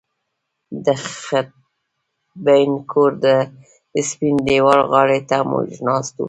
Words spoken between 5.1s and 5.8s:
ته موږ